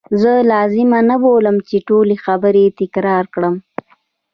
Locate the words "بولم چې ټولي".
1.23-2.17